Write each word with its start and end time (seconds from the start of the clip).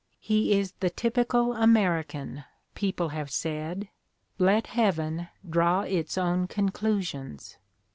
He 0.19 0.53
is 0.57 0.71
the 0.79 0.89
typical 0.89 1.53
American, 1.53 2.43
people 2.73 3.09
have 3.09 3.29
said: 3.29 3.87
let 4.39 4.65
heaven 4.65 5.27
draw 5.47 5.81
its 5.81 6.17
own 6.17 6.47
conclusions. 6.47 7.57